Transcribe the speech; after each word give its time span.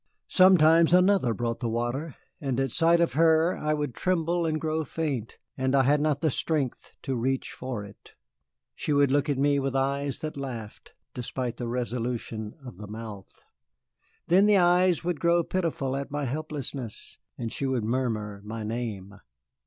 Sometimes 0.33 0.95
another 0.95 1.31
brought 1.31 1.59
the 1.59 1.69
water, 1.69 2.15
and 2.39 2.59
at 2.59 2.71
sight 2.71 2.99
of 2.99 3.13
her 3.13 3.55
I 3.55 3.75
would 3.75 3.93
tremble 3.93 4.47
and 4.47 4.59
grow 4.59 4.83
faint, 4.83 5.37
and 5.55 5.75
I 5.75 5.83
had 5.83 6.01
not 6.01 6.21
the 6.21 6.31
strength 6.31 6.95
to 7.03 7.15
reach 7.15 7.51
for 7.51 7.83
it. 7.85 8.15
She 8.73 8.93
would 8.93 9.11
look 9.11 9.29
at 9.29 9.37
me 9.37 9.59
with 9.59 9.75
eyes 9.75 10.17
that 10.21 10.37
laughed 10.37 10.95
despite 11.13 11.57
the 11.57 11.67
resolution 11.67 12.55
of 12.65 12.77
the 12.77 12.87
mouth. 12.87 13.45
Then 14.27 14.47
the 14.47 14.57
eyes 14.57 15.03
would 15.03 15.19
grow 15.19 15.43
pitiful 15.43 15.95
at 15.95 16.09
my 16.09 16.25
helplessness, 16.25 17.19
and 17.37 17.51
she 17.53 17.67
would 17.67 17.83
murmur 17.85 18.41
my 18.43 18.63
name. 18.63 19.13